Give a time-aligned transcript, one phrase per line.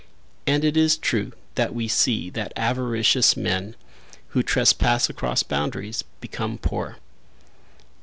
[0.47, 3.75] And it is true that we see that avaricious men
[4.29, 6.95] who trespass across boundaries become poor.